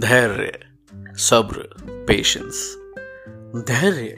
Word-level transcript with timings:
धैर्य, 0.00 0.52
सब्र 1.18 1.68
पेशेंस 2.06 2.74
धैर्य, 3.68 4.16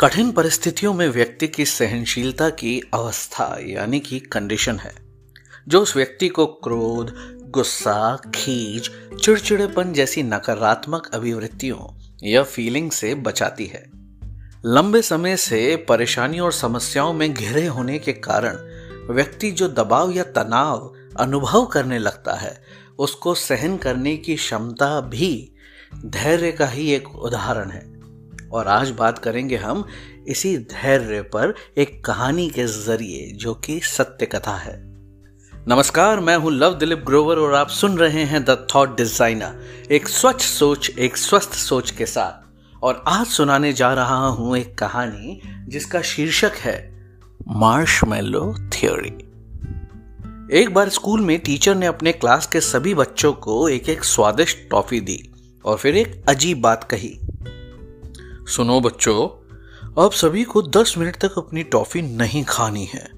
कठिन 0.00 0.32
परिस्थितियों 0.32 0.94
में 0.94 1.08
व्यक्ति 1.08 1.48
की 1.48 1.64
सहनशीलता 1.64 2.50
की 2.50 2.90
अवस्था, 2.94 3.58
यानी 3.62 4.00
कि 4.00 4.18
कंडीशन 4.20 4.76
है। 4.76 4.94
जो 5.68 5.80
उस 5.80 5.96
व्यक्ति 5.96 6.28
को 6.28 6.46
क्रोध, 6.46 7.14
गुस्सा, 7.50 8.16
खींच, 8.16 8.90
चिड़चिड़ेपन 9.20 9.92
जैसी 9.92 10.22
नकारात्मक 10.22 11.10
अभिवृत्तियों 11.14 12.00
या 12.22 12.42
फीलिंग 12.42 12.90
से 12.90 13.14
बचाती 13.14 13.66
है। 13.66 13.90
लंबे 14.66 15.02
समय 15.02 15.36
से 15.36 15.76
परेशानियों 15.76 16.44
और 16.44 16.52
समस्याओं 16.52 17.12
में 17.12 17.34
घिरे 17.34 17.66
होने 17.66 17.98
के 17.98 18.12
कारण 18.12 18.56
व्यक्ति 19.14 19.50
जो 19.50 19.68
दबाव 19.68 20.10
या 20.10 20.22
तनाव 20.22 20.94
अनुभव 21.20 21.66
करने 21.66 21.98
लगता 21.98 22.34
है 22.34 22.82
उसको 23.02 23.34
सहन 23.34 23.76
करने 23.76 24.16
की 24.16 24.34
क्षमता 24.36 25.00
भी 25.00 25.52
धैर्य 26.06 26.52
का 26.52 26.66
ही 26.66 26.90
एक 26.92 27.08
उदाहरण 27.16 27.70
है। 27.70 27.80
और 28.50 28.68
आज 28.68 28.90
बात 28.90 29.18
करेंगे 29.18 29.56
हम 29.56 29.84
इसी 30.28 30.56
धैर्य 30.58 31.22
पर 31.22 31.54
एक 31.78 32.04
कहानी 32.04 32.48
के 32.50 32.66
ज़रिए, 32.66 33.30
जो 33.32 33.54
कि 33.54 33.80
सत्य 33.80 34.26
कथा 34.26 34.56
है। 34.56 34.76
नमस्कार, 35.68 36.20
मैं 36.20 36.36
हूँ 36.36 36.52
लव 36.52 36.74
दिलीप 36.74 37.02
ग्रोवर 37.06 37.38
और 37.38 37.54
आप 37.54 37.68
सुन 37.68 37.98
रहे 37.98 38.24
हैं 38.24 38.44
द 38.44 38.66
थॉट 38.74 38.96
डिज़ाइनर, 38.96 39.60
एक 39.90 40.08
स्वच्छ 40.08 40.40
सोच, 40.42 40.90
एक 40.90 41.16
स्वस्थ 41.16 41.52
सोच 41.52 41.90
के 41.90 42.06
साथ। 42.06 42.82
और 42.82 43.02
आज 43.08 43.26
सुनाने 43.26 43.72
जा 43.72 43.92
रहा 43.94 44.26
हूँ 44.28 44.56
एक 44.58 44.78
कहानी 44.78 45.40
जिसका 45.68 46.02
शीर्षक 46.02 46.52
है 46.58 46.78
मार्शमेलो 47.48 48.54
थ्योरी। 48.72 49.31
एक 50.50 50.74
बार 50.74 50.88
स्कूल 50.88 51.20
में 51.20 51.38
टीचर 51.38 51.74
ने 51.74 51.86
अपने 51.86 52.12
क्लास 52.12 52.46
के 52.46 52.60
सभी 52.60 52.94
बच्चों 52.94 53.32
को 53.32 53.68
एक 53.68 53.88
एक 53.88 54.04
स्वादिष्ट 54.04 54.58
टॉफी 54.70 55.00
दी 55.00 55.30
और 55.64 55.76
फिर 55.76 55.96
एक 55.96 56.24
अजीब 56.28 56.60
बात 56.60 56.84
कही। 56.84 57.20
सुनो 58.46 58.80
बच्चों, 58.80 59.28
अब 60.04 60.10
सभी 60.12 60.44
को 60.44 60.62
दस 60.62 60.94
मिनट 60.98 61.16
तक 61.16 61.38
अपनी 61.38 61.62
टॉफी 61.62 62.02
नहीं 62.02 62.44
खानी 62.44 62.84
है। 62.84 63.10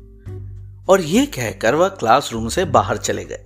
और 0.89 1.00
ये 1.00 1.27
कहकर 1.27 1.75
वह 1.75 1.89
क्लासरूम 1.89 2.48
से 2.48 2.64
बाहर 2.64 2.97
चले 2.97 3.25
गए। 3.25 3.44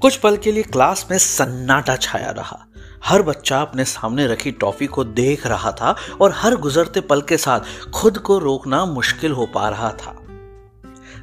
कुछ 0.00 0.16
पल 0.16 0.36
के 0.36 0.52
लिए 0.52 0.62
क्लास 0.62 1.06
में 1.10 1.18
सन्नाटा 1.18 1.96
छाया 1.96 2.30
रहा। 2.30 2.66
हर 3.04 3.22
बच्चा 3.22 3.60
अपने 3.60 3.84
सामने 3.84 4.26
रखी 4.26 4.52
टॉफी 4.52 4.86
को 4.86 5.04
देख 5.04 5.46
रहा 5.46 5.72
था 5.72 5.96
और 6.20 6.32
हर 6.34 6.56
गुजरते 6.56 7.00
पल 7.00 7.20
के 7.20 7.36
साथ 7.36 7.90
खुद 7.94 8.18
को 8.18 8.38
रोकना 8.38 8.84
मुश्किल 8.84 9.32
हो 9.32 9.46
पा 9.46 9.68
रहा 9.68 9.92
था। 9.92 10.22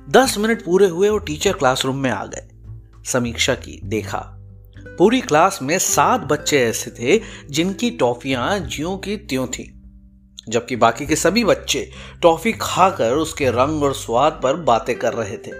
दस 0.09 0.38
मिनट 0.38 0.64
पूरे 0.66 0.88
हुए 0.88 1.08
और 1.08 1.23
टीचर 1.23 1.54
क्लासरूम 1.54 1.98
में 1.98 2.09
आ 2.12 2.26
गए। 2.26 2.48
समीक्षा 3.06 3.54
की, 3.56 3.80
देखा। 3.84 4.20
पूरी 4.98 5.22
क्लास 5.22 5.60
में 5.62 5.80
सात 5.80 6.22
बच्चे 6.22 6.60
ऐसे 6.62 6.92
थे 6.92 7.22
जिनकी 7.50 7.92
टॉफियाँ 7.92 8.60
ज्यो 8.60 8.98
की 8.98 9.18
त्यों 9.18 9.48
थी, 9.48 9.82
जबकि 10.50 10.76
बाकी 10.76 11.06
के 11.06 11.16
सभी 11.16 11.44
बच्चे 11.44 11.92
टॉफी 12.22 12.52
खाकर 12.52 13.14
उसके 13.14 13.50
रंग 13.50 13.84
और 13.84 13.94
स्वाद 13.94 14.40
पर 14.44 14.56
बातें 14.56 15.00
कर 15.00 15.14
रहे 15.14 15.38
थे। 15.38 15.52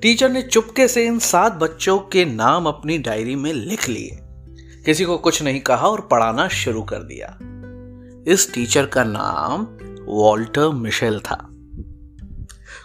टीचर 0.00 0.28
ने 0.28 0.42
चुपके 0.42 0.88
से 0.88 1.06
इन 1.06 1.18
सात 1.18 1.52
बच्चों 1.52 1.98
के 1.98 2.24
नाम 2.24 2.66
अपनी 2.66 2.98
डायरी 2.98 3.36
में 3.36 3.52
लिख 3.52 3.88
लिए। 3.88 4.18
किसी 4.84 5.04
को 5.04 5.18
कुछ 5.18 5.42
नहीं 5.42 5.60
कहा 5.60 5.88
और 5.88 6.00
पढ़ाना 6.00 6.48
शुरू 6.48 6.82
कर 6.82 6.98
दिया। 6.98 7.38
इस 8.32 8.54
टीचर 8.54 8.86
का 8.86 9.04
नाम 9.04 9.66
वॉल्टर 10.04 10.68
मिशेल 10.68 11.20
था। 11.20 11.49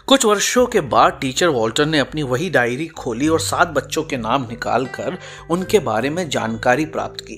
कुछ 0.08 0.24
वर्षों 0.24 0.66
के 0.66 0.80
बाद 0.80 1.18
टीचर 1.20 1.48
वॉल्टर 1.48 1.86
ने 1.86 1.98
अपनी 1.98 2.22
वही 2.22 2.50
डायरी 2.50 2.86
खोली 2.86 3.28
और 3.28 3.40
सात 3.40 3.68
बच्चों 3.68 4.02
के 4.02 4.16
नाम 4.16 4.42
निकालकर 4.42 5.16
उनके 5.50 5.78
बारे 5.78 6.10
में 6.10 6.28
जानकारी 6.28 6.84
प्राप्त 6.84 7.20
की। 7.20 7.36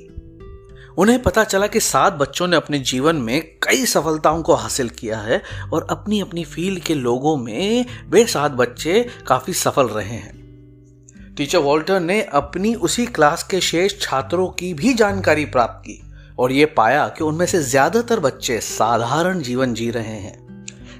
उन्हें 0.98 1.22
पता 1.22 1.44
चला 1.44 1.66
कि 1.66 1.80
सात 1.80 2.12
बच्चों 2.12 2.46
ने 2.46 2.56
अपने 2.56 2.78
जीवन 2.78 3.16
में 3.16 3.40
कई 3.62 3.86
सफलताओं 3.86 4.42
को 4.42 4.54
हासिल 4.54 4.88
किया 4.88 5.18
है 5.18 5.42
और 5.72 5.86
अपनी 5.90 6.20
अपनी 6.20 6.44
फ़ील्ड 6.44 6.82
के 6.82 6.94
लोगों 6.94 7.36
में 7.36 7.86
वे 8.08 8.24
सात 8.26 8.50
बच्चे 8.50 9.06
काफ़ी 9.26 9.52
सफल 9.52 9.86
रहे 9.86 10.16
हैं। 10.16 11.34
टीचर 11.36 11.58
वॉल्टर 11.58 12.00
ने 12.00 12.20
अपनी 12.22 12.74
उसी 12.74 13.06
क्लास 13.06 13.42
के 13.42 13.60
शेष 13.60 13.98
छात्रों 14.00 14.48
की 14.48 14.74
भी 14.74 14.92
जानकारी 14.94 15.44
प्राप्त 15.44 15.80
की 15.86 16.00
और 16.38 16.52
ये 16.52 16.66
पाया 16.66 17.08
कि 17.08 17.24
उनमें 17.24 17.46
से 17.46 17.62
ज़्यादातर 17.62 18.20
बच्चे 18.20 18.60
साधारण 18.60 19.40
जीवन 19.40 19.74
जी 19.74 19.90
रहे 19.90 20.18
हैं। 20.18 20.47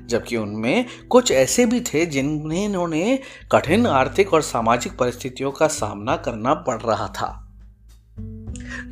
जबकि 0.08 0.36
उनमें 0.36 0.86
कुछ 1.10 1.30
ऐसे 1.30 1.66
भी 1.66 1.80
थे 1.80 2.06
जिन्हें 2.06 3.18
कठिन 3.52 3.86
आर्थिक 3.86 4.34
और 4.34 4.42
सामाजिक 4.42 4.98
परिस्थितियों 4.98 5.50
का 5.50 5.66
सामना 5.66 6.16
करना 6.16 6.54
पड़ 6.54 6.80
रहा 6.82 7.08
था। 7.08 7.44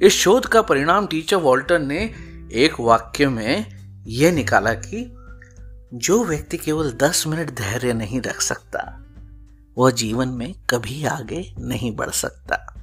इस 0.02 0.12
शोध 0.12 0.46
का 0.46 0.62
परिणाम 0.62 1.06
टीचर 1.06 1.36
वॉल्टर 1.36 1.78
ने 1.78 2.14
एक 2.52 2.80
वाक्य 2.80 3.28
में 3.28 3.66
यह 4.06 4.32
निकाला 4.32 4.72
कि 4.72 5.12
जो 5.94 6.24
व्यक्ति 6.24 6.56
केवल 6.56 6.92
दस 6.92 7.26
मिनट 7.26 7.50
धैर्य 7.50 7.92
नहीं 7.92 8.20
रख 8.20 8.40
सकता, 8.40 9.04
वह 9.78 9.90
जीवन 9.90 10.28
में 10.28 10.54
कभी 10.70 11.04
आगे 11.04 11.54
नहीं 11.58 11.96
बढ़ 11.96 12.10
सकता। 12.10 12.74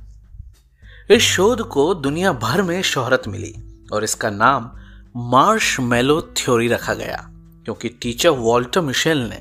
इस 1.11 1.21
शोध 1.21 1.61
को 1.61 1.93
दुनिया 1.93 2.31
भर 2.33 2.61
में 2.61 2.81
शोहरत 2.81 3.23
मिली 3.27 3.55
और 3.93 4.03
इसका 4.03 4.29
नाम 4.29 4.71
मार्श 5.15 5.79
मेलो 5.79 6.21
थ्योरी 6.21 6.67
रखा 6.67 6.93
गया। 6.93 7.32
क्योंकि 7.63 7.89
टीचर 7.89 8.29
वॉल्टर 8.29 8.81
मिशेल 8.81 9.17
ने 9.17 9.39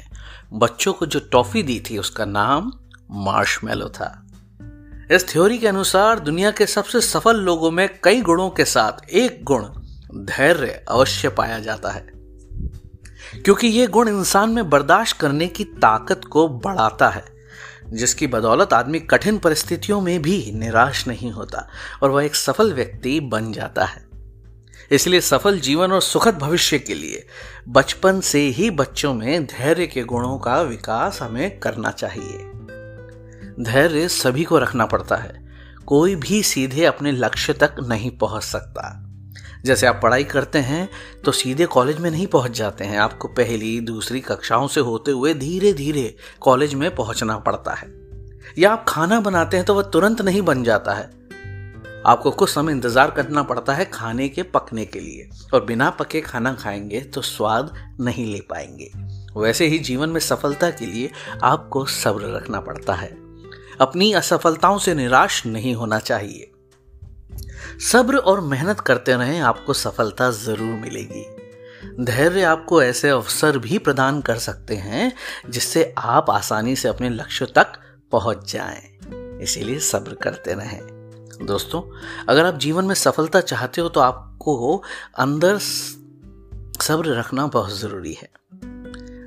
बच्चों 0.53 0.93
को 0.93 1.07
जो 1.07 1.21
टॉफी 1.21 1.63
दी 1.63 1.83
थी, 1.91 1.99
उसका 1.99 2.25
नाम 2.25 2.73
मार्शमेलो 3.11 3.89
था। 3.89 4.27
इस 5.11 5.33
थ्योरी 5.33 5.59
के 5.59 5.69
अनुसार 5.69 6.19
दुनिया 6.19 6.51
के 6.51 6.67
सबसे 6.67 7.01
सफल 7.01 7.37
लोगों 7.37 7.71
में 7.71 8.01
कई 8.03 8.21
गुणों 8.21 8.51
के 8.51 8.65
साथ 8.65 9.11
एक 9.11 9.45
गुण 9.45 9.65
धैर्य 10.15 10.85
अवश्य 10.89 11.29
पाया 11.29 11.59
जाता 11.59 11.91
है। 11.91 12.07
क्योंकि 13.45 13.67
यह 13.67 13.87
गुण 13.87 14.09
इंसान 14.09 14.51
में 14.51 14.71
बर्दाश्त 14.71 15.17
करने 15.21 15.47
की 15.47 15.65
ताकत 15.65 16.21
को 16.25 16.49
बढ़ाता 16.49 17.09
है, 17.09 17.25
जिसकी 17.89 18.27
बदौलत 18.27 18.73
आदमी 18.73 19.01
कठिन 19.01 19.39
परिस्थितियों 19.39 20.01
में 20.01 20.23
भी 20.23 20.53
निराश 20.55 21.09
नहीं 21.09 21.31
होता 21.31 21.69
और 22.03 22.11
वह 22.11 22.25
एक 22.25 22.35
सफल 22.35 22.73
व्यक्ति 22.73 23.21
बन 23.21 23.53
जाता 23.53 23.85
है। 23.85 24.12
इसलिए 24.93 25.21
सफल 25.21 25.59
जीवन 25.59 25.93
और 25.93 26.01
सुखद 26.03 26.39
भविष्य 26.39 26.79
के 26.79 26.95
लिए 26.95 27.25
बचपन 27.69 28.21
से 28.21 28.41
ही 28.49 28.71
बच्चों 28.71 29.13
में 29.15 29.45
धैर्य 29.47 29.87
के 29.87 30.03
गुणों 30.03 30.39
का 30.39 30.61
विकास 30.63 31.21
हमें 31.23 31.59
करना 31.59 31.91
चाहिए। 31.91 32.39
धैर्य 33.65 34.09
सभी 34.09 34.45
को 34.45 34.59
रखना 34.59 34.87
पड़ता 34.87 35.17
है। 35.17 35.41
कोई 35.87 36.17
भी 36.17 36.43
सीधे 36.43 36.85
अपने 36.85 37.13
लक्ष्य 37.13 37.53
तक 37.53 37.77
नहीं 37.89 38.11
पहुँच 38.11 38.43
सकता। 38.43 38.99
जैसे 39.65 39.87
आप 39.87 40.01
पढ़ाई 40.03 40.25
करते 40.25 40.59
हैं 40.59 40.89
तो 41.25 41.33
सीधे 41.33 41.67
कॉलेज 41.67 41.99
में 41.99 42.11
नहीं 42.11 42.27
पहुँच 42.27 42.51
जाते 42.51 42.85
हैं। 42.85 42.99
आपको 42.99 43.29
पहली, 43.29 43.81
दूसरी 43.81 44.21
कक्षाओं 44.21 44.69
से 44.69 44.81
होते 44.81 45.11
हुए 45.11 45.35
धीरे 45.35 45.73
धीरे 45.73 46.15
कॉलेज 46.41 46.75
में 46.75 46.95
पहुँचना 46.95 47.37
पड़ता 47.39 47.75
है। 47.75 47.93
या 48.59 48.71
आप 48.73 48.85
खाना 48.89 49.21
बनाते 49.21 49.57
हैं 49.57 49.67
तो 49.67 49.75
वह 49.75 49.83
तुरंत 49.83 50.23
नहीं 50.23 50.43
बन 50.43 50.65
जाता 50.65 50.95
है। 50.95 51.11
आपको 52.07 52.31
कुछ 52.31 52.51
समय 52.51 52.73
इंतज़ार 52.73 53.11
करना 53.11 53.43
पड़ता 53.43 53.75
है 53.75 53.85
खाने 53.85 54.29
के, 54.29 54.43
पकने 54.43 54.85
के 54.85 55.01
लिए। 55.01 55.29
और 55.55 55.65
बिना 55.65 55.91
पके 55.91 56.21
खाना 56.21 56.55
खाएँगे 56.55 57.01
तो 57.01 57.23
स्वाद 57.23 57.75
नहीं 58.01 58.33
ले 58.33 58.41
पाएँगे। 58.41 58.91
वैसे 59.41 59.67
ही 59.67 59.79
जीवन 59.79 60.09
में 60.09 60.21
सफलता 60.21 60.71
के 60.71 60.87
लिए 60.87 61.11
आपको 61.43 61.85
सब्र 61.85 62.35
रखना 62.37 62.61
पड़ता 62.61 62.95
है। 62.95 63.09
अपनी 63.81 64.13
असफलताओं 64.13 64.79
से 64.79 64.95
निराश 64.95 65.47
नहीं 65.47 65.75
होना 65.75 65.99
चाहिए। 65.99 66.49
सब्र 67.93 68.17
और 68.17 68.41
मेहनत 68.41 68.81
करते 68.81 69.13
रहें, 69.13 69.41
आपको 69.41 69.73
सफलता 69.73 70.31
ज़रूर 70.31 70.75
मिलेगी। 70.75 71.25
धैर्य 72.05 72.43
आपको 72.43 72.83
ऐसे 72.83 73.09
अवसर 73.09 73.59
भी 73.59 73.79
प्रदान 73.79 74.21
कर 74.21 74.39
सकते 74.39 74.75
हैं, 74.75 75.13
जिससे 75.51 75.95
आप 75.99 76.31
आसानी 76.31 76.77
से 76.77 76.89
अपने 76.89 77.11
लक्ष्य 77.11 77.47
तक 77.47 77.73
पहुँच 78.13 78.53
जाएँ। 78.53 78.99
इसीलिए 79.43 79.79
सब्र 79.79 80.15
करते 80.15 80.55
रहें। 80.55 80.92
दोस्तों, 81.43 81.83
अगर 82.29 82.47
आप 82.47 82.59
जीवन 82.59 82.85
में 82.85 82.95
सफलता 82.95 83.41
चाहते 83.41 83.81
हो 83.81 83.89
तो 83.89 84.01
आपको 84.01 84.83
अंदर 85.19 85.59
सब्र 85.59 87.19
रखना 87.19 87.47
बहुत 87.47 87.79
ज़रूरी 87.79 88.13
है। 88.13 88.31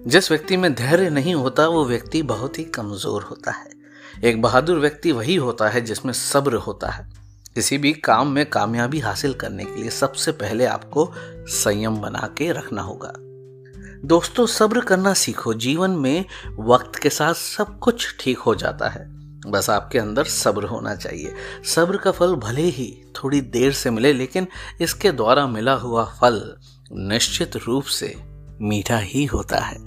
जिस 0.08 0.32
व्यक्ति 0.32 0.58
में 0.58 0.74
धैर्य 0.76 1.10
नहीं 1.10 1.36
होता, 1.36 1.68
वो 1.68 1.86
व्यक्ति 1.86 2.22
बहुत 2.22 2.60
ही 2.60 2.64
कमज़ोर 2.64 3.24
होता 3.24 3.52
है। 3.52 3.70
एक 4.24 4.42
बहादुर 4.42 4.80
व्यक्ति 4.80 5.12
वही 5.12 5.36
होता 5.36 5.70
है 5.70 5.82
जिसमें 5.82 6.14
सब्र 6.14 6.56
होता 6.56 6.90
है। 6.90 7.10
किसी 7.56 7.78
भी 7.78 7.94
काम 7.94 8.28
में 8.28 8.46
कामयाबी 8.46 9.00
हासिल 9.00 9.34
करने 9.34 9.66
के 9.66 9.82
लिए 9.82 9.90
सबसे 9.90 10.32
पहले 10.32 10.66
आपको 10.66 11.12
संयम 11.48 11.98
बना 11.98 12.30
के 12.38 12.52
रखना 12.52 12.82
होगा। 12.82 13.14
दोस्तों, 14.08 14.46
सब्र 14.46 14.82
करना 14.82 15.14
सीखो। 15.14 15.54
जीवन 15.54 15.92
में 15.92 16.26
वक्त 16.60 16.96
के 16.96 17.10
साथ 17.10 17.34
सब 17.34 17.80
कुछ 17.80 18.16
ठीक 18.20 18.38
हो 18.38 18.56
जाता 18.56 18.90
है। 18.90 19.25
बस 19.48 19.70
आपके 19.70 20.00
अंदर 20.00 20.24
सब्र 20.24 20.64
होना 20.64 20.96
चाहिए। 20.96 21.34
सब्र 21.66 21.98
का 21.98 22.12
फल 22.12 22.36
भले 22.36 22.62
ही 22.62 23.02
थोड़ी 23.16 23.42
देर 23.42 23.74
से 23.74 23.92
मिले, 23.92 24.14
लेकिन 24.14 24.48
इसके 24.82 25.12
द्वारा 25.12 25.48
मिला 25.48 25.74
हुआ 25.74 26.06
फल 26.22 26.58
निश्चित 26.92 27.56
रूप 27.56 27.84
से 27.84 28.16
मीठा 28.62 28.98
ही 28.98 29.26
होता 29.26 29.60
है। 29.60 29.78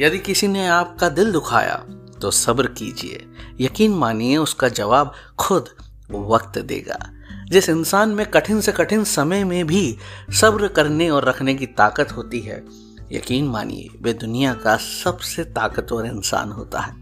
यदि 0.00 0.18
किसी 0.18 0.48
ने 0.48 0.68
आपका 0.68 1.08
दिल 1.08 1.32
दुखाया 1.32 1.84
तो 2.22 2.30
सब्र 2.30 2.66
कीजिए। 2.66 3.26
यकीन 3.60 3.92
मानिए, 3.92 4.36
उसका 4.36 4.68
जवाब 4.68 5.12
खुद 5.38 5.68
वक्त 6.10 6.58
देगा। 6.58 6.98
जिस 7.50 7.68
इंसान 7.68 8.08
में 8.08 8.26
कठिन 8.26 8.60
से 8.60 8.72
कठिन 8.72 9.04
समय 9.04 9.44
में 9.44 9.66
भी 9.66 9.96
सब्र 10.40 10.68
करने 10.68 11.10
और 11.10 11.24
रखने 11.24 11.54
की 11.54 11.66
ताकत 11.66 12.12
होती 12.12 12.40
है, 12.40 12.64
यकीन 13.12 13.48
मानिए, 13.48 13.98
वे 14.02 14.12
दुनिया 14.12 14.54
का 14.54 14.76
सबसे 14.76 15.44
ताकतवर 15.44 16.06
इंसान 16.06 16.52
होता 16.52 16.80
है। 16.80 16.97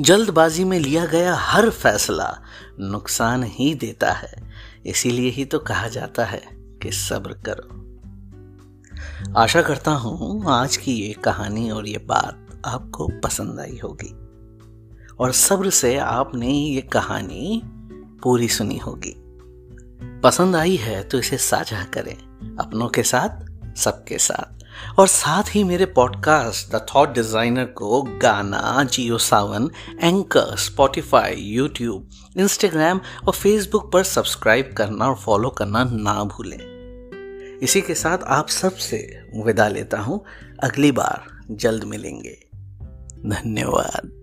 जल्दबाजी 0.00 0.64
में 0.64 0.80
लिया 0.80 1.06
गया 1.06 1.34
हर 1.34 1.70
फैसला 1.70 2.42
नुकसान 2.80 3.42
ही 3.42 3.74
देता 3.74 4.12
है। 4.12 4.50
इसीलिए 4.86 5.30
ही 5.30 5.44
तो 5.44 5.58
कहा 5.58 5.88
जाता 5.88 6.24
है 6.24 6.42
कि 6.52 6.92
सब्र 6.92 7.32
करो। 7.32 7.76
आशा 9.36 9.62
करता 9.62 9.90
हूँ 9.90 10.44
आज 10.48 10.76
की 10.76 10.92
ये 10.92 11.12
कहानी 11.12 11.70
और 11.70 11.88
ये 11.88 11.98
बात 11.98 12.62
आपको 12.66 13.08
पसंद 13.08 13.60
आई 13.60 13.80
होगी। 13.84 14.16
और 15.20 15.32
सब्र 15.32 15.70
से 15.70 15.96
आपने 15.96 16.48
ये 16.48 16.80
कहानी 16.80 17.62
पूरी 18.22 18.48
सुनी 18.48 18.76
होगी। 18.76 19.14
पसंद 20.20 20.56
आई 20.56 20.76
है 20.76 21.02
तो 21.02 21.18
इसे 21.18 21.36
साझा 21.36 21.84
करें 21.84 22.16
अपनों 22.60 22.88
के 22.88 23.02
साथ, 23.02 23.46
सबके 23.76 24.18
साथ। 24.18 24.59
और 24.98 25.06
साथ 25.06 25.42
ही 25.48 25.64
मेरे 25.64 25.86
पॉडकास्ट 25.86 26.76
द 26.76 26.86
थॉट 26.94 27.14
डिज़ाइनर 27.14 27.64
को 27.64 28.02
Gaana 28.02 28.84
Jio 28.84 29.18
Saavn 29.18 29.70
anchor 30.00 30.56
Spotify 30.56 31.34
YouTube 31.34 32.10
Instagram 32.38 33.00
और 33.28 33.32
फेसबुक 33.32 33.92
पर 33.92 34.02
सब्सक्राइब 34.02 34.74
करना 34.78 35.08
और 35.08 35.16
फॉलो 35.16 35.50
करना 35.50 35.84
ना 35.84 36.24
भूलें। 36.24 36.70
इसी 37.58 37.80
के 37.80 37.94
साथ 37.94 38.18
आप 38.26 38.48
सबसे 38.48 39.22
विदा 39.46 39.68
लेता 39.68 40.00
हूँ। 40.00 40.24
अगली 40.62 40.92
बार 40.92 41.24
जल्द 41.50 41.84
मिलेंगे। 41.84 42.38
धन्यवाद। 43.26 44.19